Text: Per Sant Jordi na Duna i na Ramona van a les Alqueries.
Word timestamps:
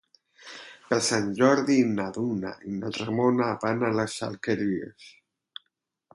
Per 0.93 0.97
Sant 1.07 1.27
Jordi 1.39 1.75
na 1.89 2.07
Duna 2.15 2.55
i 2.71 2.79
na 2.79 2.91
Ramona 2.99 3.51
van 3.67 3.87
a 3.87 3.93
les 4.01 4.19
Alqueries. 4.31 5.13